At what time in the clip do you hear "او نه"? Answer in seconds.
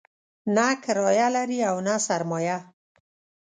1.69-1.95